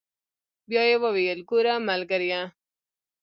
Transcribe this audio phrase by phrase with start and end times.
[0.69, 2.41] بيا يې وويل ګوره ملګريه.